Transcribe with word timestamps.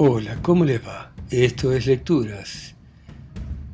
Hola, 0.00 0.38
¿cómo 0.42 0.64
les 0.64 0.80
va? 0.86 1.12
Esto 1.28 1.72
es 1.72 1.86
Lecturas 1.86 2.76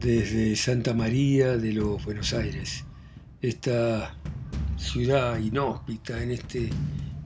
desde 0.01 0.57
Santa 0.57 0.95
María 0.95 1.59
de 1.59 1.75
los 1.75 2.03
Buenos 2.03 2.33
Aires, 2.33 2.83
esta 3.43 4.17
ciudad 4.79 5.39
inhóspita 5.39 6.23
en 6.23 6.31
este 6.31 6.71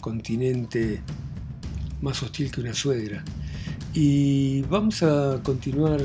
continente 0.00 1.00
más 2.02 2.20
hostil 2.24 2.50
que 2.50 2.60
una 2.60 2.74
suegra. 2.74 3.22
Y 3.94 4.62
vamos 4.62 5.04
a 5.04 5.40
continuar 5.44 6.00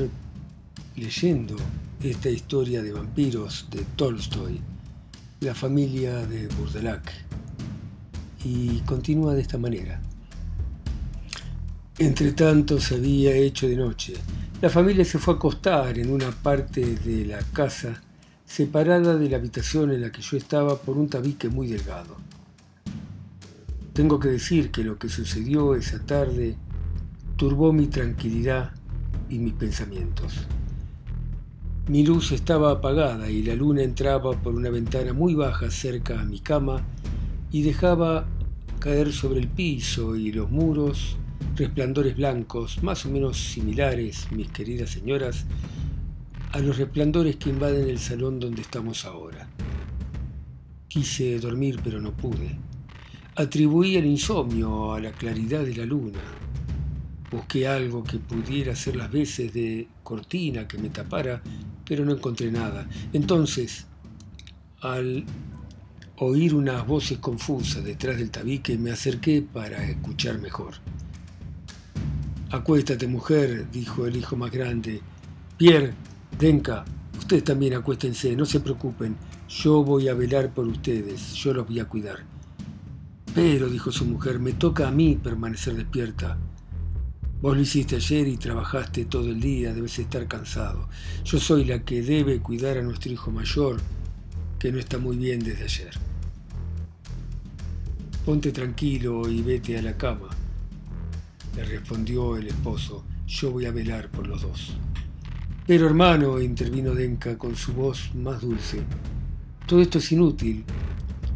leyendo 0.94 1.56
esta 2.00 2.30
historia 2.30 2.80
de 2.80 2.92
vampiros 2.92 3.66
de 3.72 3.84
Tolstoy, 3.96 4.60
la 5.40 5.56
familia 5.56 6.24
de 6.26 6.46
Burdelac. 6.46 7.12
Y 8.44 8.78
continúa 8.82 9.34
de 9.34 9.40
esta 9.40 9.58
manera. 9.58 10.00
Entre 11.98 12.32
tanto 12.32 12.80
se 12.80 12.96
había 12.96 13.36
hecho 13.36 13.68
de 13.68 13.76
noche. 13.76 14.14
La 14.60 14.68
familia 14.68 15.04
se 15.04 15.20
fue 15.20 15.34
a 15.34 15.36
acostar 15.36 15.96
en 15.96 16.10
una 16.10 16.32
parte 16.32 16.96
de 16.96 17.24
la 17.24 17.38
casa, 17.52 18.02
separada 18.44 19.16
de 19.16 19.28
la 19.28 19.36
habitación 19.36 19.92
en 19.92 20.00
la 20.00 20.10
que 20.10 20.20
yo 20.20 20.36
estaba 20.36 20.76
por 20.76 20.98
un 20.98 21.08
tabique 21.08 21.48
muy 21.48 21.68
delgado. 21.68 22.16
Tengo 23.92 24.18
que 24.18 24.26
decir 24.26 24.72
que 24.72 24.82
lo 24.82 24.98
que 24.98 25.08
sucedió 25.08 25.76
esa 25.76 26.04
tarde 26.04 26.56
turbó 27.36 27.72
mi 27.72 27.86
tranquilidad 27.86 28.72
y 29.30 29.38
mis 29.38 29.54
pensamientos. 29.54 30.34
Mi 31.86 32.04
luz 32.04 32.32
estaba 32.32 32.72
apagada 32.72 33.30
y 33.30 33.44
la 33.44 33.54
luna 33.54 33.82
entraba 33.82 34.32
por 34.42 34.56
una 34.56 34.70
ventana 34.70 35.12
muy 35.12 35.36
baja 35.36 35.70
cerca 35.70 36.20
a 36.20 36.24
mi 36.24 36.40
cama 36.40 36.84
y 37.52 37.62
dejaba 37.62 38.26
caer 38.80 39.12
sobre 39.12 39.38
el 39.38 39.46
piso 39.46 40.16
y 40.16 40.32
los 40.32 40.50
muros 40.50 41.18
resplandores 41.56 42.16
blancos, 42.16 42.82
más 42.82 43.06
o 43.06 43.10
menos 43.10 43.38
similares, 43.38 44.28
mis 44.30 44.48
queridas 44.48 44.90
señoras, 44.90 45.44
a 46.52 46.58
los 46.60 46.78
resplandores 46.78 47.36
que 47.36 47.50
invaden 47.50 47.88
el 47.88 47.98
salón 47.98 48.38
donde 48.38 48.62
estamos 48.62 49.04
ahora. 49.04 49.48
Quise 50.88 51.38
dormir 51.40 51.80
pero 51.82 52.00
no 52.00 52.12
pude. 52.12 52.56
Atribuí 53.36 53.96
el 53.96 54.06
insomnio 54.06 54.92
a 54.92 55.00
la 55.00 55.10
claridad 55.10 55.64
de 55.64 55.74
la 55.74 55.84
luna. 55.84 56.20
Busqué 57.30 57.66
algo 57.66 58.04
que 58.04 58.18
pudiera 58.18 58.74
hacer 58.74 58.94
las 58.94 59.10
veces 59.10 59.52
de 59.52 59.88
cortina 60.04 60.68
que 60.68 60.78
me 60.78 60.90
tapara, 60.90 61.42
pero 61.84 62.04
no 62.04 62.12
encontré 62.12 62.52
nada. 62.52 62.88
Entonces, 63.12 63.86
al 64.80 65.24
oír 66.18 66.54
unas 66.54 66.86
voces 66.86 67.18
confusas 67.18 67.82
detrás 67.82 68.18
del 68.18 68.30
tabique, 68.30 68.78
me 68.78 68.92
acerqué 68.92 69.42
para 69.42 69.84
escuchar 69.84 70.38
mejor. 70.38 70.74
Acuéstate, 72.54 73.08
mujer, 73.08 73.68
dijo 73.72 74.06
el 74.06 74.14
hijo 74.14 74.36
más 74.36 74.52
grande. 74.52 75.00
Pierre, 75.56 75.92
Denka, 76.38 76.84
ustedes 77.18 77.42
también 77.42 77.74
acuéstense, 77.74 78.36
no 78.36 78.46
se 78.46 78.60
preocupen. 78.60 79.16
Yo 79.48 79.82
voy 79.82 80.06
a 80.06 80.14
velar 80.14 80.54
por 80.54 80.68
ustedes, 80.68 81.34
yo 81.34 81.52
los 81.52 81.66
voy 81.66 81.80
a 81.80 81.86
cuidar. 81.86 82.20
Pero, 83.34 83.68
dijo 83.68 83.90
su 83.90 84.04
mujer, 84.04 84.38
me 84.38 84.52
toca 84.52 84.86
a 84.86 84.92
mí 84.92 85.18
permanecer 85.20 85.74
despierta. 85.74 86.38
Vos 87.42 87.56
lo 87.56 87.60
hiciste 87.60 87.96
ayer 87.96 88.28
y 88.28 88.36
trabajaste 88.36 89.06
todo 89.06 89.30
el 89.30 89.40
día, 89.40 89.74
debes 89.74 89.98
estar 89.98 90.28
cansado. 90.28 90.88
Yo 91.24 91.40
soy 91.40 91.64
la 91.64 91.80
que 91.80 92.02
debe 92.02 92.38
cuidar 92.38 92.78
a 92.78 92.82
nuestro 92.82 93.10
hijo 93.10 93.32
mayor, 93.32 93.78
que 94.60 94.70
no 94.70 94.78
está 94.78 94.98
muy 94.98 95.16
bien 95.16 95.40
desde 95.40 95.64
ayer. 95.64 95.90
Ponte 98.24 98.52
tranquilo 98.52 99.28
y 99.28 99.42
vete 99.42 99.76
a 99.76 99.82
la 99.82 99.96
cama 99.96 100.28
le 101.56 101.64
respondió 101.64 102.36
el 102.36 102.48
esposo, 102.48 103.04
yo 103.26 103.52
voy 103.52 103.66
a 103.66 103.72
velar 103.72 104.10
por 104.10 104.26
los 104.26 104.42
dos. 104.42 104.76
Pero 105.66 105.86
hermano, 105.86 106.40
intervino 106.40 106.94
Denka 106.94 107.38
con 107.38 107.56
su 107.56 107.72
voz 107.72 108.14
más 108.14 108.40
dulce, 108.40 108.82
todo 109.66 109.80
esto 109.80 109.98
es 109.98 110.12
inútil. 110.12 110.64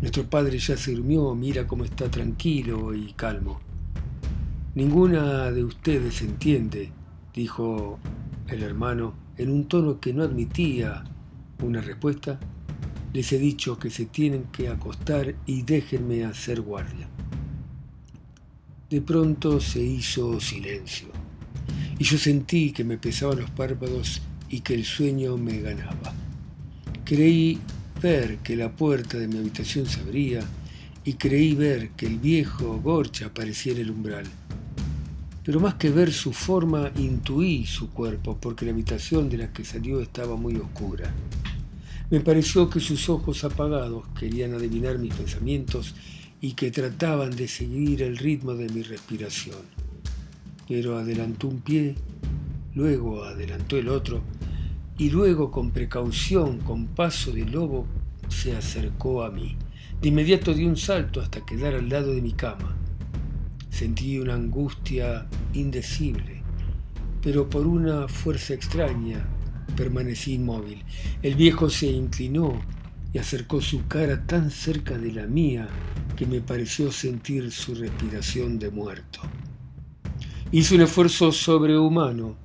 Nuestro 0.03 0.25
padre 0.28 0.59
ya 0.59 0.77
se 0.77 0.93
durmió, 0.93 1.34
mira 1.34 1.67
cómo 1.67 1.84
está 1.84 2.11
tranquilo 2.11 2.95
y 2.95 3.15
calmo. 3.15 3.61
Ninguna 4.75 5.51
de 5.51 5.65
ustedes 5.65 6.21
entiende, 6.21 6.93
dijo 7.34 7.99
el 8.49 8.62
hermano 8.62 9.15
en 9.39 9.51
un 9.51 9.67
tono 9.67 9.99
que 9.99 10.12
no 10.12 10.23
admitía 10.23 11.05
una 11.62 11.81
respuesta. 11.81 12.39
Les 13.15 13.33
he 13.33 13.39
dicho 13.39 13.78
que 13.78 13.89
se 13.89 14.05
tienen 14.05 14.45
que 14.53 14.69
acostar 14.69 15.34
y 15.47 15.62
déjenme 15.62 16.25
hacer 16.25 16.61
guardia. 16.61 17.09
De 18.91 19.03
pronto 19.03 19.60
se 19.60 19.82
hizo 19.82 20.41
silencio 20.41 21.09
y 21.99 22.04
yo 22.04 22.16
sentí 22.16 22.72
que 22.72 22.84
me 22.84 22.97
pesaban 22.97 23.41
los 23.41 23.50
párpados 23.50 24.22
y 24.49 24.60
que 24.60 24.72
el 24.72 24.87
sueño 24.87 25.37
me 25.37 25.60
ganaba. 25.60 26.15
Creí 27.04 27.59
ver 28.00 28.38
que 28.38 28.56
la 28.56 28.72
puerta 28.72 29.19
de 29.19 29.28
mi 29.28 29.37
habitación 29.37 29.84
se 29.84 30.00
abría 30.00 30.41
y 31.04 31.15
creí 31.15 31.54
ver 31.54 31.91
que 31.91 32.06
el 32.06 32.19
viejo 32.19 32.81
Gorcha 32.81 33.27
aparecía 33.27 33.72
en 33.75 33.81
el 33.81 33.91
umbral. 33.91 34.25
Pero 35.44 35.60
más 35.60 35.75
que 35.75 35.91
ver 35.91 36.10
su 36.10 36.32
forma, 36.32 36.91
intuí 36.97 37.66
su 37.66 37.91
cuerpo, 37.91 38.38
porque 38.41 38.65
la 38.65 38.72
habitación 38.72 39.28
de 39.28 39.37
la 39.37 39.53
que 39.53 39.66
salió 39.66 40.00
estaba 40.00 40.37
muy 40.37 40.56
oscura. 40.56 41.12
Me 42.11 42.21
pareció 42.21 42.71
que 42.71 42.81
sus 42.81 43.11
ojos 43.11 43.45
apagados 43.45 44.05
querían 44.19 44.55
adivinar 44.55 44.99
mis 44.99 45.13
pensamientos 45.13 45.95
y 46.41 46.55
que 46.55 46.71
trataban 46.71 47.37
de 47.37 47.49
seguir 47.49 48.03
el 48.03 48.17
ritmo 48.17 48.55
de 48.55 48.67
mi 48.71 48.83
respiración. 48.83 49.59
Pero 50.67 50.97
adelantó 50.97 51.49
un 51.49 51.61
pie, 51.61 51.97
luego 52.75 53.25
adelantó 53.25 53.77
el 53.77 53.91
otro, 53.91 54.23
y 54.97 55.11
luego 55.11 55.51
con 55.51 55.71
precaución, 55.71 56.61
con 56.61 56.87
paso 56.87 57.31
de 57.31 57.45
lobo, 57.45 57.85
se 58.29 58.57
acercó 58.57 59.23
a 59.23 59.31
mí. 59.31 59.59
De 60.01 60.09
inmediato 60.09 60.55
di 60.55 60.65
un 60.65 60.79
salto 60.79 61.21
hasta 61.21 61.45
quedar 61.45 61.75
al 61.75 61.91
lado 61.91 62.15
de 62.15 62.23
mi 62.23 62.33
cama. 62.33 62.75
Sentí 63.69 64.19
una 64.19 64.33
angustia 64.33 65.27
indecible, 65.53 66.43
pero 67.23 67.51
por 67.51 67.67
una 67.67 68.09
fuerza 68.09 68.55
extraña 68.55 69.29
permanecí 69.77 70.34
inmóvil. 70.34 70.84
El 71.23 71.34
viejo 71.34 71.71
se 71.71 71.87
inclinó 71.87 72.61
y 73.12 73.19
acercó 73.19 73.61
su 73.61 73.87
cara 73.87 74.27
tan 74.27 74.51
cerca 74.51 74.99
de 74.99 75.12
la 75.12 75.27
mía 75.27 75.69
que 76.17 76.27
me 76.27 76.41
pareció 76.41 76.93
sentir 76.93 77.51
su 77.53 77.75
respiración 77.75 78.59
de 78.59 78.71
muerto. 78.71 79.21
Hice 80.51 80.75
un 80.75 80.83
esfuerzo 80.83 81.31
sobrehumano 81.31 82.37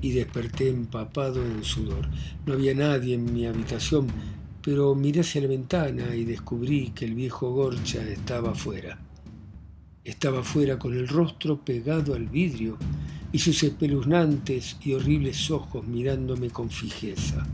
y 0.00 0.12
desperté 0.12 0.68
empapado 0.68 1.44
en 1.44 1.64
sudor. 1.64 2.08
No 2.46 2.54
había 2.54 2.74
nadie 2.74 3.14
en 3.14 3.32
mi 3.32 3.46
habitación, 3.46 4.08
pero 4.62 4.94
miré 4.94 5.20
hacia 5.20 5.42
la 5.42 5.48
ventana 5.48 6.14
y 6.14 6.24
descubrí 6.24 6.90
que 6.90 7.04
el 7.04 7.14
viejo 7.14 7.50
Gorcha 7.50 8.02
estaba 8.02 8.52
afuera. 8.52 8.98
Estaba 10.04 10.40
afuera 10.40 10.78
con 10.78 10.94
el 10.94 11.06
rostro 11.06 11.64
pegado 11.64 12.14
al 12.14 12.26
vidrio 12.26 12.76
y 13.32 13.38
sus 13.38 13.62
espeluznantes 13.62 14.76
y 14.82 14.92
horribles 14.94 15.50
ojos 15.50 15.86
mirándome 15.86 16.50
con 16.50 16.70
fijeza. 16.70 17.46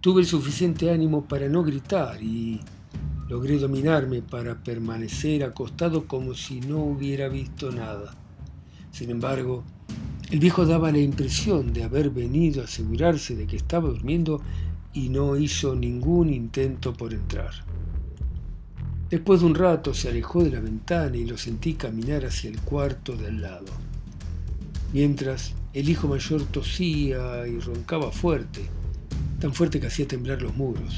Tuve 0.00 0.22
el 0.22 0.26
suficiente 0.26 0.90
ánimo 0.90 1.24
para 1.26 1.48
no 1.48 1.62
gritar 1.62 2.22
y 2.22 2.60
Logré 3.32 3.58
dominarme 3.58 4.20
para 4.20 4.62
permanecer 4.62 5.42
acostado 5.42 6.06
como 6.06 6.34
si 6.34 6.60
no 6.60 6.84
hubiera 6.84 7.30
visto 7.30 7.72
nada. 7.72 8.14
Sin 8.90 9.08
embargo, 9.08 9.64
el 10.30 10.38
viejo 10.38 10.66
daba 10.66 10.92
la 10.92 10.98
impresión 10.98 11.72
de 11.72 11.82
haber 11.82 12.10
venido 12.10 12.60
a 12.60 12.66
asegurarse 12.66 13.34
de 13.34 13.46
que 13.46 13.56
estaba 13.56 13.88
durmiendo 13.88 14.42
y 14.92 15.08
no 15.08 15.38
hizo 15.38 15.74
ningún 15.74 16.28
intento 16.28 16.92
por 16.92 17.14
entrar. 17.14 17.52
Después 19.08 19.40
de 19.40 19.46
un 19.46 19.54
rato 19.54 19.94
se 19.94 20.10
alejó 20.10 20.44
de 20.44 20.50
la 20.50 20.60
ventana 20.60 21.16
y 21.16 21.24
lo 21.24 21.38
sentí 21.38 21.72
caminar 21.72 22.26
hacia 22.26 22.50
el 22.50 22.60
cuarto 22.60 23.16
del 23.16 23.40
lado. 23.40 23.72
Mientras 24.92 25.54
el 25.72 25.88
hijo 25.88 26.06
mayor 26.06 26.42
tosía 26.44 27.46
y 27.46 27.58
roncaba 27.60 28.12
fuerte, 28.12 28.68
tan 29.40 29.54
fuerte 29.54 29.80
que 29.80 29.86
hacía 29.86 30.06
temblar 30.06 30.42
los 30.42 30.54
muros. 30.54 30.94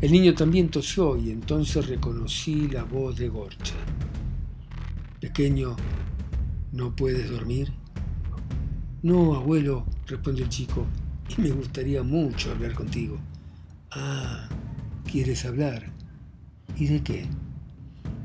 El 0.00 0.12
niño 0.12 0.34
también 0.34 0.68
tosió 0.68 1.16
y 1.16 1.30
entonces 1.30 1.86
reconocí 1.86 2.68
la 2.68 2.84
voz 2.84 3.16
de 3.16 3.28
Gorcha. 3.28 3.74
Pequeño, 5.20 5.76
¿no 6.72 6.94
puedes 6.94 7.30
dormir? 7.30 7.72
No, 9.02 9.34
abuelo, 9.34 9.86
respondió 10.06 10.44
el 10.44 10.50
chico, 10.50 10.86
y 11.36 11.40
me 11.40 11.50
gustaría 11.50 12.02
mucho 12.02 12.50
hablar 12.50 12.74
contigo. 12.74 13.18
Ah, 13.90 14.48
¿quieres 15.10 15.44
hablar? 15.46 15.90
¿Y 16.76 16.86
de 16.86 17.02
qué? 17.02 17.26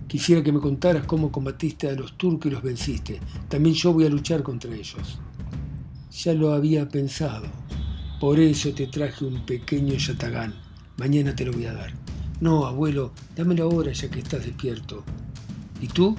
Quisiera 0.08 0.44
que 0.44 0.52
me 0.52 0.60
contaras 0.60 1.06
cómo 1.06 1.32
combatiste 1.32 1.90
a 1.90 1.94
los 1.94 2.18
turcos 2.18 2.52
y 2.52 2.54
los 2.54 2.64
venciste. 2.64 3.20
También 3.50 3.76
yo 3.76 3.94
voy 3.94 4.06
a 4.06 4.10
luchar 4.10 4.44
contra 4.44 4.74
ellos. 4.74 5.20
Ya 6.24 6.34
lo 6.34 6.54
había 6.54 6.88
pensado. 6.88 7.48
Por 8.20 8.40
eso 8.40 8.74
te 8.74 8.88
traje 8.88 9.26
un 9.26 9.46
pequeño 9.46 9.96
yatagán. 9.96 10.54
Mañana 10.98 11.36
te 11.36 11.46
lo 11.46 11.52
voy 11.52 11.66
a 11.66 11.74
dar. 11.74 11.94
No, 12.40 12.66
abuelo, 12.66 13.14
dámelo 13.36 13.64
ahora 13.64 13.92
ya 13.92 14.10
que 14.10 14.20
estás 14.20 14.46
despierto. 14.46 15.04
¿Y 15.82 15.88
tú? 15.88 16.16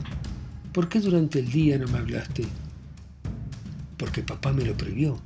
¿Por 0.72 0.88
qué 0.88 1.00
durante 1.00 1.38
el 1.38 1.50
día 1.50 1.78
no 1.78 1.88
me 1.88 1.98
hablaste? 1.98 2.46
porque 3.96 4.22
papá 4.22 4.52
me 4.52 4.64
lo 4.64 4.76
prohibió. 4.76 5.18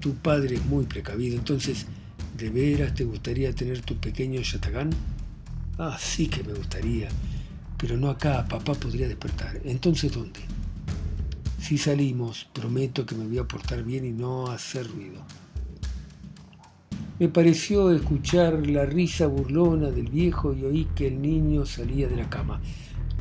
Tu 0.00 0.14
padre 0.14 0.56
es 0.56 0.64
muy 0.66 0.84
precavido, 0.84 1.36
entonces, 1.36 1.86
¿de 2.36 2.50
veras 2.50 2.94
te 2.94 3.04
gustaría 3.04 3.54
tener 3.54 3.82
tu 3.82 3.96
pequeño 3.96 4.40
yatagán? 4.40 4.90
Ah, 5.78 5.96
sí 5.98 6.28
que 6.28 6.42
me 6.42 6.52
gustaría, 6.54 7.08
pero 7.82 7.96
no 7.96 8.10
acá, 8.10 8.46
papá 8.48 8.74
podría 8.74 9.08
despertar. 9.08 9.60
Entonces, 9.64 10.12
¿dónde? 10.12 10.38
Si 11.58 11.76
salimos, 11.76 12.48
prometo 12.52 13.04
que 13.04 13.16
me 13.16 13.26
voy 13.26 13.38
a 13.38 13.44
portar 13.44 13.82
bien 13.82 14.04
y 14.04 14.12
no 14.12 14.46
hacer 14.46 14.86
ruido. 14.88 15.20
Me 17.18 17.28
pareció 17.28 17.90
escuchar 17.90 18.64
la 18.68 18.86
risa 18.86 19.26
burlona 19.26 19.90
del 19.90 20.08
viejo 20.08 20.54
y 20.54 20.62
oí 20.62 20.88
que 20.94 21.08
el 21.08 21.20
niño 21.20 21.66
salía 21.66 22.06
de 22.06 22.16
la 22.16 22.30
cama. 22.30 22.60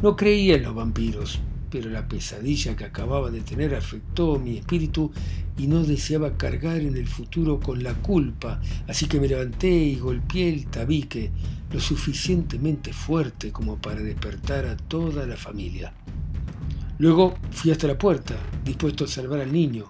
No 0.03 0.15
creía 0.15 0.57
en 0.57 0.63
los 0.63 0.75
vampiros, 0.75 1.39
pero 1.71 1.89
la 1.89 2.07
pesadilla 2.07 2.75
que 2.75 2.83
acababa 2.83 3.31
de 3.31 3.41
tener 3.41 3.73
afectó 3.73 4.38
mi 4.38 4.57
espíritu 4.57 5.12
y 5.57 5.68
no 5.68 5.83
deseaba 5.83 6.38
cargar 6.38 6.81
en 6.81 6.97
el 6.97 7.07
futuro 7.07 7.59
con 7.59 7.81
la 7.81 7.94
culpa, 7.94 8.59
así 8.88 9.07
que 9.07 9.19
me 9.19 9.29
levanté 9.29 9.69
y 9.69 9.95
golpeé 9.95 10.50
el 10.50 10.68
tabique 10.68 11.31
lo 11.71 11.79
suficientemente 11.79 12.91
fuerte 12.91 13.51
como 13.51 13.77
para 13.77 14.01
despertar 14.01 14.65
a 14.65 14.75
toda 14.75 15.25
la 15.25 15.38
familia. 15.38 15.94
Luego 17.00 17.35
fui 17.51 17.71
hasta 17.71 17.88
la 17.88 17.97
puerta, 17.97 18.35
dispuesto 18.65 19.06
a 19.06 19.07
salvar 19.07 19.39
al 19.39 19.53
niño. 19.53 19.85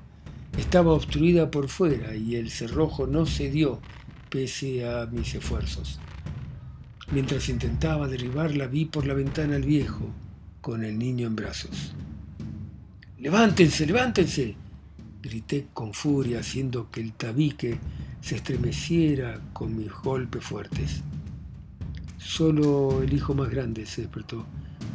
Estaba 0.57 0.94
obstruida 0.94 1.50
por 1.50 1.68
fuera 1.68 2.16
y 2.16 2.36
el 2.36 2.51
cerrojo 2.51 3.07
no 3.07 3.25
cedió 3.25 3.81
pese 4.30 4.88
a 4.88 5.07
mis 5.07 5.33
esfuerzos. 5.33 6.00
Mientras 7.12 7.50
intentaba 7.50 8.07
derribarla 8.07 8.68
vi 8.68 8.86
por 8.86 9.06
la 9.06 9.13
ventana 9.13 9.56
al 9.56 9.63
viejo 9.63 10.13
con 10.62 10.84
el 10.84 10.98
niño 10.98 11.28
en 11.28 11.36
brazos. 11.36 11.94
¡Levántense, 13.19 13.86
levántense! 13.86 14.56
grité 15.22 15.68
con 15.74 15.94
furia 15.94 16.40
haciendo 16.40 16.90
que 16.90 17.02
el 17.02 17.13
tabique 17.13 17.78
se 18.22 18.36
estremeciera 18.36 19.40
con 19.54 19.75
mis 19.75 19.92
golpes 19.92 20.44
fuertes. 20.44 21.02
Solo 22.18 23.02
el 23.04 23.13
hijo 23.13 23.34
más 23.34 23.50
grande 23.50 23.86
se 23.86 24.02
despertó. 24.02 24.46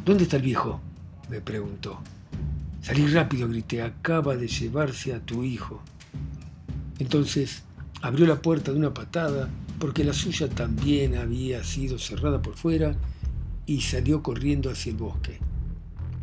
¿Dónde 0.05 0.23
está 0.23 0.37
el 0.37 0.43
viejo? 0.43 0.81
me 1.29 1.41
preguntó. 1.41 1.99
Salí 2.81 3.05
rápido, 3.07 3.49
grité, 3.49 3.81
acaba 3.81 4.37
de 4.37 4.47
llevarse 4.47 5.13
a 5.13 5.19
tu 5.19 5.43
hijo. 5.43 5.81
Entonces 6.99 7.63
abrió 8.01 8.25
la 8.25 8.41
puerta 8.41 8.71
de 8.71 8.77
una 8.77 8.93
patada, 8.93 9.49
porque 9.79 10.03
la 10.03 10.13
suya 10.13 10.49
también 10.49 11.17
había 11.17 11.63
sido 11.63 11.99
cerrada 11.99 12.41
por 12.41 12.55
fuera, 12.55 12.95
y 13.65 13.81
salió 13.81 14.23
corriendo 14.23 14.69
hacia 14.69 14.91
el 14.91 14.97
bosque. 14.97 15.39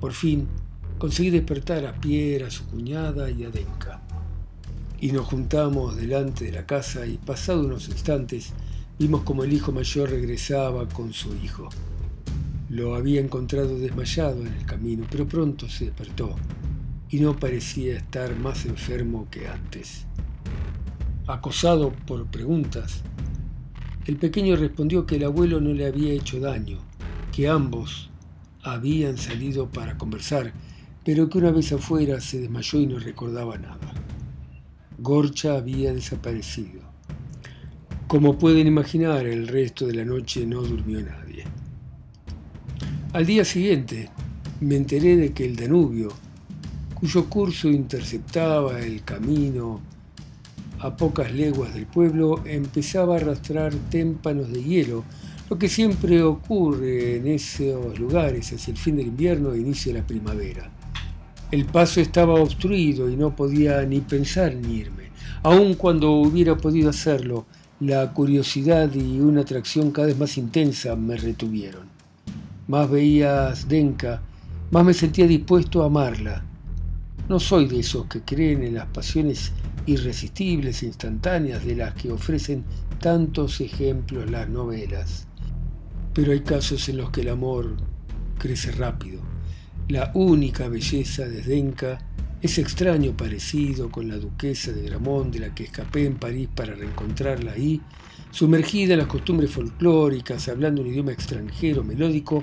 Por 0.05 0.13
fin 0.13 0.47
conseguí 0.99 1.31
despertar 1.31 1.87
a 1.87 1.99
Pierre, 1.99 2.45
a 2.45 2.51
su 2.51 2.67
cuñada 2.67 3.31
y 3.31 3.43
a 3.43 3.49
Denka. 3.49 4.03
Y 5.01 5.13
nos 5.13 5.25
juntamos 5.25 5.97
delante 5.97 6.45
de 6.45 6.53
la 6.53 6.67
casa 6.67 7.07
y 7.07 7.17
pasado 7.17 7.65
unos 7.65 7.89
instantes 7.89 8.53
vimos 8.99 9.23
como 9.23 9.45
el 9.45 9.55
hijo 9.55 9.73
mayor 9.73 10.11
regresaba 10.11 10.87
con 10.91 11.15
su 11.15 11.35
hijo. 11.37 11.71
Lo 12.69 12.97
había 12.97 13.19
encontrado 13.19 13.79
desmayado 13.79 14.43
en 14.43 14.53
el 14.53 14.67
camino, 14.67 15.07
pero 15.11 15.27
pronto 15.27 15.71
se 15.71 15.87
despertó 15.87 16.37
y 17.09 17.21
no 17.21 17.39
parecía 17.39 17.97
estar 17.97 18.37
más 18.37 18.67
enfermo 18.67 19.27
que 19.31 19.49
antes. 19.49 20.05
Acosado 21.27 21.95
por 22.07 22.27
preguntas, 22.27 23.01
el 24.05 24.19
pequeño 24.19 24.55
respondió 24.57 25.07
que 25.07 25.17
el 25.17 25.25
abuelo 25.25 25.63
no 25.63 25.73
le 25.73 25.87
había 25.87 26.13
hecho 26.13 26.41
daño, 26.41 26.81
que 27.33 27.49
ambos 27.49 28.11
habían 28.65 29.19
salido 29.19 29.69
para 29.69 29.97
conversar, 29.97 30.53
pero 31.05 31.29
que 31.29 31.39
una 31.39 31.53
vez 31.53 31.73
afuera 31.73 32.21
se 32.21 32.41
desmayó 32.41 32.81
y 32.81 32.87
no 32.87 32.99
recordaba 32.99 33.59
nada. 33.59 33.93
Gorcha 34.99 35.55
había 35.55 35.93
desaparecido. 35.93 36.83
Como 38.07 38.39
pueden 38.39 38.67
imaginar, 38.67 39.27
el 39.27 39.49
resto 39.49 39.87
de 39.87 39.95
la 39.95 40.05
noche 40.05 40.47
no 40.47 40.63
durmió 40.63 41.01
nadie. 41.01 41.45
Al 43.13 43.27
día 43.27 43.45
siguiente 43.45 44.09
me 44.61 44.77
enteré 44.77 45.17
de 45.17 45.33
que 45.33 45.45
el 45.45 45.57
Danubio, 45.57 46.13
cuyo 46.95 47.29
curso 47.29 47.69
interceptaba 47.69 48.81
el 48.81 49.05
camino 49.05 49.81
a 50.81 50.97
pocas 50.97 51.33
leguas 51.33 51.75
del 51.75 51.87
pueblo, 51.87 52.43
empezaba 52.45 53.15
a 53.15 53.19
arrastrar 53.19 53.75
témpanos 53.91 54.51
de 54.51 54.63
hielo, 54.63 55.05
lo 55.55 55.59
que 55.61 55.69
siempre 55.69 56.21
ocurre 56.21 57.15
en 57.15 57.29
esos 57.29 57.97
lugares 57.97 58.53
hacia 58.53 58.73
el 58.73 58.77
fin 58.77 58.97
del 58.97 59.07
invierno 59.07 59.53
e 59.53 59.61
inicio 59.61 59.93
de 59.93 60.01
la 60.01 60.05
primavera. 60.05 60.69
El 61.53 61.65
paso 61.67 62.01
estaba 62.01 62.35
obstruido 62.35 63.09
y 63.09 63.15
no 63.15 63.37
podía 63.37 63.81
ni 63.83 64.01
pensar 64.01 64.51
en 64.51 64.69
irme, 64.69 65.11
aun 65.45 65.75
cuando 65.75 66.11
hubiera 66.11 66.57
podido 66.57 66.91
hacerlo, 66.91 67.47
la 67.79 68.13
curiosidad 68.13 68.93
y 68.95 69.21
una 69.21 69.43
atracción 69.43 69.93
cada 69.93 70.09
vez 70.09 70.19
más 70.19 70.37
intensa 70.39 70.97
me 70.97 71.17
retuvieron 71.17 71.87
más 72.67 72.91
veía 72.91 73.47
a 73.47 73.55
Zdenka, 73.55 74.23
más 74.73 74.85
me 74.85 74.93
sentía 74.93 75.29
dispuesto 75.29 75.85
a 75.85 75.87
amarla. 75.87 76.43
No 77.29 77.39
soy 77.39 77.67
de 77.69 77.79
esos 77.79 78.07
que 78.07 78.23
creen 78.23 78.65
en 78.65 78.75
las 78.75 78.87
pasiones 78.87 79.53
irresistibles 79.87 80.83
e 80.83 80.87
instantáneas 80.87 81.65
de 81.65 81.77
las 81.77 81.95
que 81.95 82.11
ofrecen 82.11 82.65
tantos 83.01 83.61
ejemplos 83.61 84.31
las 84.31 84.49
novelas. 84.49 85.29
Pero 86.15 86.33
hay 86.33 86.41
casos 86.41 86.89
en 86.89 86.99
los 86.99 87.11
que 87.11 87.23
el 87.23 87.29
amor 87.29 87.77
crece 88.39 88.73
rápido. 88.73 89.21
La 89.89 90.13
única 90.15 90.69
belleza 90.69 91.27
de 91.27 91.43
Zdenka 91.43 91.99
es 92.41 92.59
extraño 92.59 93.17
parecido 93.17 93.91
con 93.91 94.09
la 94.09 94.17
duquesa 94.17 94.73
de 94.73 94.83
Gramont 94.83 95.33
de 95.33 95.41
la 95.41 95.55
que 95.55 95.65
escapé 95.65 96.07
en 96.07 96.15
París 96.15 96.49
para 96.55 96.75
reencontrarla 96.75 97.53
ahí 97.53 97.81
Sumergida 98.35 98.95
en 98.95 98.99
las 98.99 99.07
costumbres 99.07 99.53
folclóricas, 99.53 100.49
hablando 100.49 100.83
un 100.83 100.89
idioma 100.89 101.13
extranjero 101.13 101.85
melódico, 101.85 102.43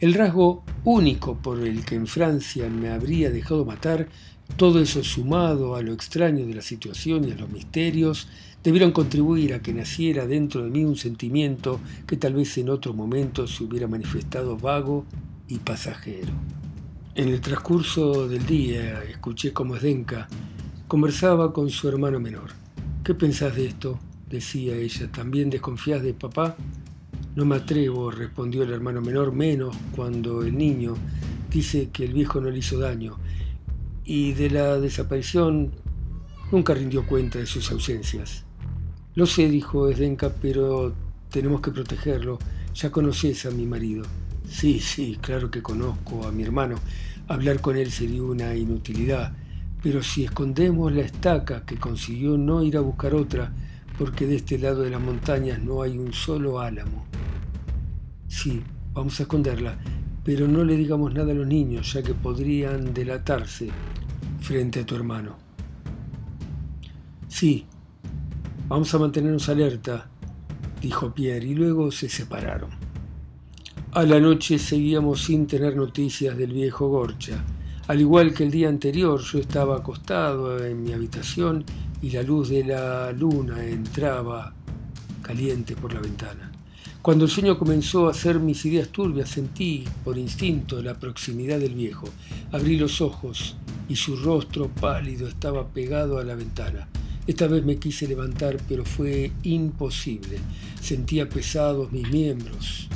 el 0.00 0.14
rasgo 0.14 0.64
único 0.82 1.36
por 1.36 1.60
el 1.60 1.84
que 1.84 1.94
en 1.94 2.08
Francia 2.08 2.68
me 2.68 2.88
habría 2.88 3.30
dejado 3.30 3.64
matar, 3.64 4.08
todo 4.56 4.80
eso 4.80 5.04
sumado 5.04 5.76
a 5.76 5.82
lo 5.82 5.92
extraño 5.92 6.44
de 6.44 6.54
la 6.54 6.62
situación 6.62 7.24
y 7.24 7.30
a 7.30 7.36
los 7.36 7.50
misterios, 7.50 8.26
debieron 8.62 8.92
contribuir 8.92 9.54
a 9.54 9.62
que 9.62 9.72
naciera 9.72 10.26
dentro 10.26 10.64
de 10.64 10.70
mí 10.70 10.84
un 10.84 10.96
sentimiento 10.96 11.80
que 12.06 12.16
tal 12.16 12.34
vez 12.34 12.56
en 12.58 12.70
otro 12.70 12.92
momento 12.92 13.46
se 13.46 13.64
hubiera 13.64 13.86
manifestado 13.86 14.56
vago 14.56 15.04
y 15.46 15.58
pasajero. 15.58 16.32
En 17.14 17.28
el 17.28 17.40
transcurso 17.40 18.28
del 18.28 18.46
día 18.46 19.02
escuché 19.04 19.52
cómo 19.52 19.76
Zdenka 19.76 20.28
conversaba 20.86 21.52
con 21.52 21.70
su 21.70 21.88
hermano 21.88 22.20
menor. 22.20 22.50
¿Qué 23.02 23.14
pensás 23.14 23.56
de 23.56 23.66
esto? 23.66 23.98
decía 24.28 24.76
ella, 24.76 25.10
¿también 25.10 25.50
desconfías 25.50 26.02
de 26.02 26.12
papá? 26.12 26.56
No 27.34 27.44
me 27.44 27.56
atrevo, 27.56 28.10
respondió 28.10 28.62
el 28.62 28.72
hermano 28.72 29.00
menor, 29.00 29.32
menos 29.32 29.76
cuando 29.96 30.42
el 30.42 30.56
niño 30.56 30.94
dice 31.50 31.90
que 31.90 32.04
el 32.04 32.12
viejo 32.12 32.40
no 32.40 32.50
le 32.50 32.58
hizo 32.58 32.78
daño. 32.78 33.16
Y 34.04 34.32
de 34.32 34.50
la 34.50 34.78
desaparición 34.78 35.72
nunca 36.50 36.74
rindió 36.74 37.06
cuenta 37.06 37.38
de 37.38 37.46
sus 37.46 37.70
ausencias. 37.70 38.44
Lo 39.18 39.26
sé, 39.26 39.48
dijo 39.48 39.88
Esdenka, 39.88 40.32
pero 40.40 40.94
tenemos 41.28 41.60
que 41.60 41.72
protegerlo. 41.72 42.38
Ya 42.72 42.92
conoces 42.92 43.46
a 43.46 43.50
mi 43.50 43.66
marido. 43.66 44.04
Sí, 44.48 44.78
sí, 44.78 45.18
claro 45.20 45.50
que 45.50 45.60
conozco 45.60 46.24
a 46.24 46.30
mi 46.30 46.44
hermano. 46.44 46.76
Hablar 47.26 47.60
con 47.60 47.76
él 47.76 47.90
sería 47.90 48.22
una 48.22 48.54
inutilidad. 48.54 49.32
Pero 49.82 50.04
si 50.04 50.22
escondemos 50.22 50.92
la 50.92 51.00
estaca 51.00 51.66
que 51.66 51.78
consiguió 51.78 52.38
no 52.38 52.62
ir 52.62 52.76
a 52.76 52.80
buscar 52.80 53.16
otra, 53.16 53.52
porque 53.98 54.24
de 54.28 54.36
este 54.36 54.56
lado 54.56 54.84
de 54.84 54.90
las 54.90 55.00
montañas 55.00 55.60
no 55.60 55.82
hay 55.82 55.98
un 55.98 56.12
solo 56.12 56.60
álamo. 56.60 57.04
Sí, 58.28 58.62
vamos 58.92 59.18
a 59.18 59.24
esconderla, 59.24 59.78
pero 60.22 60.46
no 60.46 60.62
le 60.62 60.76
digamos 60.76 61.12
nada 61.12 61.32
a 61.32 61.34
los 61.34 61.48
niños, 61.48 61.92
ya 61.92 62.04
que 62.04 62.14
podrían 62.14 62.94
delatarse 62.94 63.70
frente 64.40 64.78
a 64.78 64.86
tu 64.86 64.94
hermano. 64.94 65.34
Sí, 67.26 67.66
vamos 68.68 68.94
a 68.94 68.98
mantenernos 68.98 69.48
alerta, 69.48 70.08
dijo 70.80 71.12
Pierre, 71.14 71.46
y 71.46 71.54
luego 71.54 71.90
se 71.90 72.08
separaron. 72.08 72.70
A 73.92 74.02
la 74.02 74.20
noche 74.20 74.58
seguíamos 74.58 75.24
sin 75.24 75.46
tener 75.46 75.74
noticias 75.74 76.36
del 76.36 76.52
viejo 76.52 76.88
Gorcha. 76.88 77.42
Al 77.86 78.00
igual 78.00 78.34
que 78.34 78.44
el 78.44 78.50
día 78.50 78.68
anterior, 78.68 79.20
yo 79.20 79.38
estaba 79.38 79.78
acostado 79.78 80.62
en 80.62 80.82
mi 80.82 80.92
habitación 80.92 81.64
y 82.02 82.10
la 82.10 82.22
luz 82.22 82.50
de 82.50 82.64
la 82.64 83.10
luna 83.12 83.64
entraba 83.64 84.52
caliente 85.22 85.74
por 85.74 85.94
la 85.94 86.00
ventana. 86.00 86.52
Cuando 87.00 87.24
el 87.24 87.30
sueño 87.30 87.58
comenzó 87.58 88.06
a 88.06 88.10
hacer 88.10 88.38
mis 88.38 88.66
ideas 88.66 88.88
turbias, 88.88 89.30
sentí 89.30 89.84
por 90.04 90.18
instinto 90.18 90.82
la 90.82 90.98
proximidad 90.98 91.58
del 91.58 91.74
viejo. 91.74 92.06
Abrí 92.52 92.76
los 92.76 93.00
ojos 93.00 93.56
y 93.88 93.96
su 93.96 94.16
rostro 94.16 94.68
pálido 94.68 95.26
estaba 95.26 95.68
pegado 95.68 96.18
a 96.18 96.24
la 96.24 96.34
ventana. 96.34 96.88
Esta 97.28 97.46
vez 97.46 97.62
me 97.62 97.76
quise 97.76 98.08
levantar, 98.08 98.56
pero 98.66 98.86
fue 98.86 99.32
imposible. 99.42 100.38
Sentía 100.80 101.28
pesados 101.28 101.92
mis 101.92 102.08
miembros. 102.08 102.88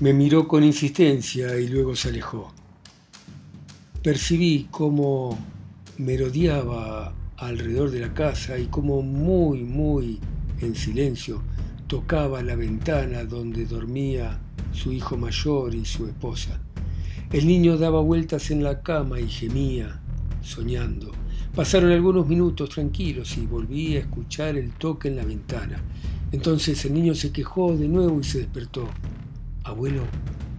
Me 0.00 0.12
miró 0.12 0.46
con 0.46 0.62
insistencia 0.62 1.58
y 1.58 1.68
luego 1.68 1.96
se 1.96 2.10
alejó. 2.10 2.52
Percibí 4.02 4.68
cómo 4.70 5.38
merodeaba 5.96 7.14
alrededor 7.38 7.90
de 7.90 8.00
la 8.00 8.12
casa 8.12 8.58
y 8.58 8.66
como 8.66 9.00
muy, 9.00 9.64
muy 9.64 10.20
en 10.60 10.74
silencio 10.74 11.40
tocaba 11.86 12.42
la 12.42 12.56
ventana 12.56 13.24
donde 13.24 13.64
dormía 13.64 14.40
su 14.72 14.92
hijo 14.92 15.16
mayor 15.16 15.74
y 15.74 15.86
su 15.86 16.06
esposa. 16.06 16.60
El 17.32 17.46
niño 17.46 17.78
daba 17.78 18.02
vueltas 18.02 18.50
en 18.50 18.62
la 18.62 18.82
cama 18.82 19.20
y 19.20 19.28
gemía, 19.28 20.02
soñando. 20.42 21.23
Pasaron 21.54 21.92
algunos 21.92 22.26
minutos 22.26 22.68
tranquilos 22.70 23.38
y 23.38 23.46
volví 23.46 23.96
a 23.96 24.00
escuchar 24.00 24.56
el 24.56 24.72
toque 24.72 25.06
en 25.06 25.14
la 25.14 25.24
ventana. 25.24 25.80
Entonces 26.32 26.84
el 26.84 26.94
niño 26.94 27.14
se 27.14 27.30
quejó 27.30 27.76
de 27.76 27.86
nuevo 27.86 28.18
y 28.18 28.24
se 28.24 28.38
despertó. 28.38 28.88
Abuelo, 29.62 30.02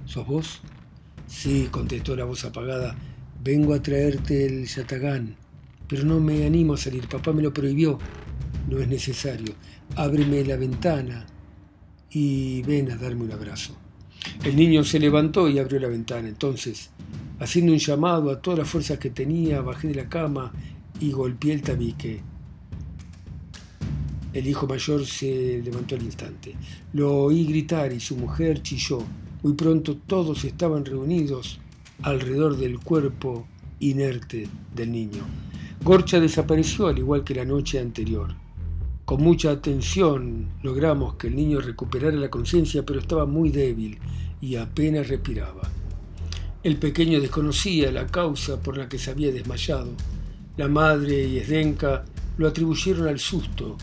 ¿sos 0.05 0.25
vos? 0.25 0.61
Sí, 1.27 1.67
contestó 1.69 2.15
la 2.15 2.23
voz 2.23 2.45
apagada. 2.45 2.95
Vengo 3.43 3.73
a 3.73 3.81
traerte 3.81 4.45
el 4.45 4.67
yatagán, 4.67 5.35
pero 5.85 6.05
no 6.05 6.21
me 6.21 6.45
animo 6.45 6.75
a 6.75 6.77
salir. 6.77 7.09
Papá 7.09 7.33
me 7.33 7.41
lo 7.41 7.53
prohibió. 7.53 7.99
No 8.69 8.79
es 8.79 8.87
necesario. 8.87 9.53
Ábreme 9.97 10.45
la 10.45 10.55
ventana 10.55 11.25
y 12.09 12.61
ven 12.61 12.89
a 12.89 12.95
darme 12.95 13.25
un 13.25 13.33
abrazo. 13.33 13.75
El 14.45 14.55
niño 14.55 14.85
se 14.85 14.99
levantó 14.99 15.49
y 15.49 15.59
abrió 15.59 15.77
la 15.81 15.89
ventana. 15.89 16.29
Entonces, 16.29 16.89
haciendo 17.37 17.73
un 17.73 17.79
llamado 17.79 18.31
a 18.31 18.41
todas 18.41 18.59
las 18.59 18.69
fuerzas 18.69 18.97
que 18.97 19.09
tenía, 19.09 19.59
bajé 19.59 19.89
de 19.89 19.95
la 19.95 20.07
cama 20.07 20.53
y 20.99 21.11
golpeé 21.11 21.53
el 21.53 21.61
tabique. 21.61 22.21
El 24.33 24.47
hijo 24.47 24.67
mayor 24.67 25.05
se 25.05 25.61
levantó 25.63 25.95
al 25.95 26.03
instante. 26.03 26.55
Lo 26.93 27.13
oí 27.13 27.45
gritar 27.45 27.93
y 27.93 27.99
su 27.99 28.17
mujer 28.17 28.61
chilló. 28.61 29.01
Muy 29.43 29.53
pronto 29.53 29.95
todos 29.95 30.43
estaban 30.43 30.83
reunidos 30.83 31.59
alrededor 32.01 32.57
del 32.57 32.79
cuerpo 32.79 33.47
inerte 33.79 34.47
del 34.73 34.91
niño. 34.91 35.23
Gorcha 35.83 36.19
desapareció 36.19 36.87
al 36.87 36.97
igual 36.97 37.23
que 37.23 37.35
la 37.35 37.45
noche 37.45 37.79
anterior. 37.79 38.35
Con 39.05 39.21
mucha 39.21 39.51
atención 39.51 40.47
logramos 40.63 41.15
que 41.15 41.27
el 41.27 41.35
niño 41.35 41.61
recuperara 41.61 42.17
la 42.17 42.29
conciencia, 42.29 42.83
pero 42.83 42.99
estaba 42.99 43.25
muy 43.25 43.51
débil 43.51 43.99
y 44.41 44.55
apenas 44.55 45.07
respiraba. 45.07 45.61
El 46.63 46.77
pequeño 46.77 47.21
desconocía 47.21 47.91
la 47.91 48.07
causa 48.07 48.59
por 48.59 48.77
la 48.77 48.89
que 48.89 48.97
se 48.97 49.11
había 49.11 49.31
desmayado. 49.31 49.91
La 50.57 50.69
madre 50.69 51.27
y 51.27 51.37
Esdenka 51.37 52.05
lo 52.37 52.47
atribuyeron 52.47 53.09
al 53.09 53.19
susto 53.19 53.75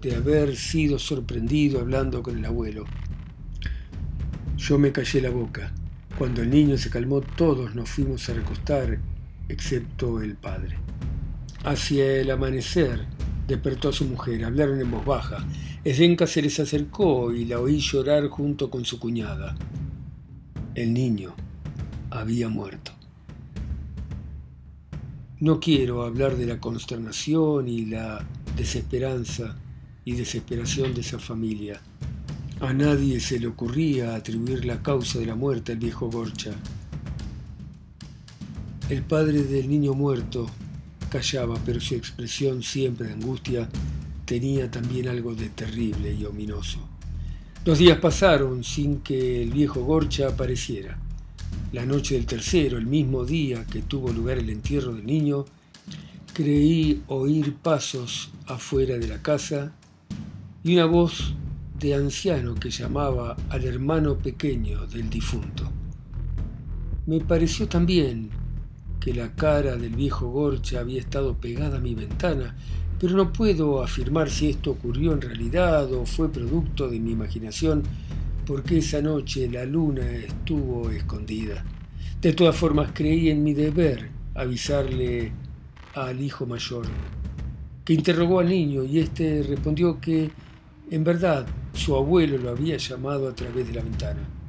de 0.00 0.14
haber 0.14 0.54
sido 0.54 0.96
sorprendido 0.96 1.80
hablando 1.80 2.22
con 2.22 2.38
el 2.38 2.44
abuelo. 2.44 2.84
Yo 4.56 4.78
me 4.78 4.92
callé 4.92 5.22
la 5.22 5.30
boca. 5.30 5.72
Cuando 6.16 6.42
el 6.42 6.50
niño 6.50 6.78
se 6.78 6.88
calmó, 6.88 7.20
todos 7.20 7.74
nos 7.74 7.90
fuimos 7.90 8.28
a 8.28 8.34
recostar, 8.34 9.00
excepto 9.48 10.22
el 10.22 10.36
padre. 10.36 10.78
Hacia 11.64 12.20
el 12.20 12.30
amanecer, 12.30 13.06
despertó 13.48 13.88
a 13.88 13.92
su 13.92 14.04
mujer. 14.04 14.44
Hablaron 14.44 14.80
en 14.80 14.90
voz 14.90 15.04
baja. 15.04 15.44
Esdenka 15.82 16.28
se 16.28 16.42
les 16.42 16.60
acercó 16.60 17.32
y 17.32 17.44
la 17.44 17.58
oí 17.58 17.80
llorar 17.80 18.28
junto 18.28 18.70
con 18.70 18.84
su 18.84 19.00
cuñada. 19.00 19.56
El 20.76 20.94
niño 20.94 21.34
había 22.10 22.48
muerto. 22.48 22.99
No 25.40 25.58
quiero 25.58 26.02
hablar 26.02 26.36
de 26.36 26.44
la 26.44 26.60
consternación 26.60 27.66
y 27.66 27.86
la 27.86 28.26
desesperanza 28.58 29.56
y 30.04 30.12
desesperación 30.12 30.92
de 30.92 31.00
esa 31.00 31.18
familia. 31.18 31.80
A 32.60 32.74
nadie 32.74 33.20
se 33.20 33.40
le 33.40 33.46
ocurría 33.46 34.14
atribuir 34.14 34.66
la 34.66 34.82
causa 34.82 35.18
de 35.18 35.24
la 35.24 35.34
muerte 35.34 35.72
al 35.72 35.78
viejo 35.78 36.10
Gorcha. 36.10 36.50
El 38.90 39.02
padre 39.02 39.44
del 39.44 39.70
niño 39.70 39.94
muerto 39.94 40.44
callaba, 41.10 41.58
pero 41.64 41.80
su 41.80 41.94
expresión 41.94 42.62
siempre 42.62 43.06
de 43.06 43.14
angustia 43.14 43.66
tenía 44.26 44.70
también 44.70 45.08
algo 45.08 45.34
de 45.34 45.48
terrible 45.48 46.12
y 46.12 46.22
ominoso. 46.26 46.80
Dos 47.64 47.78
días 47.78 47.98
pasaron 47.98 48.62
sin 48.62 49.00
que 49.00 49.42
el 49.42 49.52
viejo 49.52 49.80
Gorcha 49.84 50.28
apareciera. 50.28 50.98
La 51.72 51.86
noche 51.86 52.14
del 52.14 52.26
tercero, 52.26 52.78
el 52.78 52.86
mismo 52.86 53.24
día 53.24 53.64
que 53.66 53.82
tuvo 53.82 54.12
lugar 54.12 54.38
el 54.38 54.50
entierro 54.50 54.92
del 54.92 55.06
niño, 55.06 55.44
creí 56.32 57.02
oír 57.08 57.54
pasos 57.54 58.30
afuera 58.46 58.98
de 58.98 59.08
la 59.08 59.22
casa 59.22 59.72
y 60.62 60.74
una 60.74 60.86
voz 60.86 61.34
de 61.78 61.94
anciano 61.94 62.54
que 62.54 62.70
llamaba 62.70 63.36
al 63.48 63.64
hermano 63.64 64.18
pequeño 64.18 64.86
del 64.86 65.08
difunto. 65.08 65.70
Me 67.06 67.20
pareció 67.20 67.68
también 67.68 68.30
que 69.00 69.14
la 69.14 69.34
cara 69.34 69.76
del 69.76 69.96
viejo 69.96 70.28
Gorcha 70.28 70.80
había 70.80 71.00
estado 71.00 71.34
pegada 71.34 71.78
a 71.78 71.80
mi 71.80 71.94
ventana, 71.94 72.54
pero 73.00 73.16
no 73.16 73.32
puedo 73.32 73.82
afirmar 73.82 74.28
si 74.30 74.50
esto 74.50 74.72
ocurrió 74.72 75.12
en 75.12 75.22
realidad 75.22 75.90
o 75.92 76.04
fue 76.04 76.30
producto 76.30 76.88
de 76.88 77.00
mi 77.00 77.12
imaginación, 77.12 77.82
porque 78.46 78.78
esa 78.78 79.00
noche 79.00 79.48
la 79.50 79.64
luna 79.64 80.10
estuvo 80.10 80.90
escondida. 80.90 81.64
De 82.20 82.32
todas 82.32 82.56
formas, 82.56 82.90
creí 82.92 83.30
en 83.30 83.42
mi 83.42 83.54
deber 83.54 84.10
avisarle 84.34 85.32
al 85.94 86.20
hijo 86.20 86.46
mayor, 86.46 86.86
que 87.84 87.94
interrogó 87.94 88.40
al 88.40 88.48
niño 88.48 88.84
y 88.84 88.98
éste 88.98 89.42
respondió 89.42 90.00
que, 90.00 90.30
en 90.90 91.04
verdad, 91.04 91.46
su 91.72 91.96
abuelo 91.96 92.38
lo 92.38 92.50
había 92.50 92.76
llamado 92.76 93.28
a 93.28 93.34
través 93.34 93.66
de 93.68 93.74
la 93.74 93.82
ventana 93.82 94.40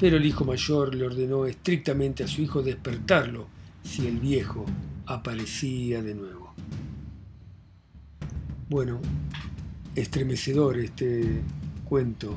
pero 0.00 0.16
el 0.16 0.24
hijo 0.24 0.46
mayor 0.46 0.94
le 0.94 1.04
ordenó 1.04 1.44
estrictamente 1.44 2.24
a 2.24 2.26
su 2.26 2.40
hijo 2.40 2.62
despertarlo 2.62 3.46
si 3.84 4.06
el 4.06 4.18
viejo 4.18 4.64
aparecía 5.04 6.02
de 6.02 6.14
nuevo. 6.14 6.54
Bueno, 8.70 8.98
estremecedor 9.94 10.78
este 10.78 11.42
cuento 11.90 12.36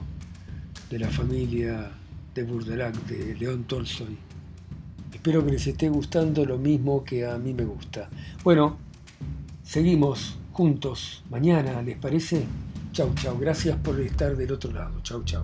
de 0.89 0.97
la 0.97 1.09
familia 1.09 1.91
de 2.33 2.43
Burdelac, 2.43 2.95
de 3.05 3.35
León 3.35 3.65
Tolstoy. 3.65 4.17
Espero 5.13 5.45
que 5.45 5.51
les 5.51 5.67
esté 5.67 5.89
gustando 5.89 6.43
lo 6.43 6.57
mismo 6.57 7.03
que 7.03 7.23
a 7.27 7.37
mí 7.37 7.53
me 7.53 7.63
gusta. 7.63 8.09
Bueno, 8.43 8.77
seguimos 9.61 10.39
juntos 10.51 11.23
mañana, 11.29 11.83
¿les 11.83 11.99
parece? 11.99 12.43
Chau, 12.93 13.13
chau. 13.13 13.37
Gracias 13.37 13.77
por 13.77 13.99
estar 13.99 14.35
del 14.35 14.51
otro 14.51 14.71
lado. 14.71 14.99
Chau, 15.03 15.23
chau. 15.23 15.43